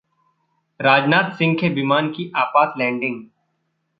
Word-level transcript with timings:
राजनाथ 0.79 1.31
सिंह 1.31 1.55
के 1.55 1.69
विमान 1.69 2.09
की 2.09 2.31
आपात 2.35 2.73
लैंडिंग 2.77 3.23